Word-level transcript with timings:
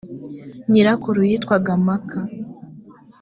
nyirakuru 0.69 1.19
yitwaga 1.29 1.73
maka 1.87 2.19